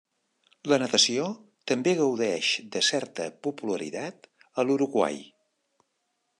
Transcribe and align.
La 0.71 0.77
natació 0.83 1.27
també 1.73 1.93
gaudeix 1.99 2.49
de 2.77 2.83
certa 2.89 3.29
popularitat 3.49 4.29
a 4.63 4.69
l'Uruguai. 4.69 5.25